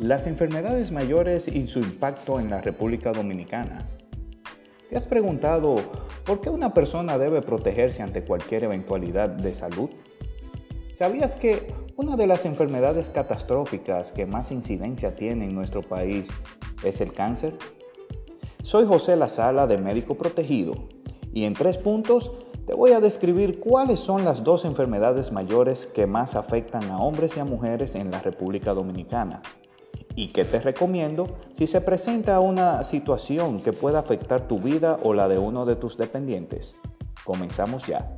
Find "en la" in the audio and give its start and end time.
2.40-2.62, 27.96-28.22